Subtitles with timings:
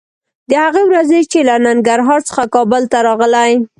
[0.49, 3.53] د هغې ورځې چې له ننګرهار څخه کابل ته راغلې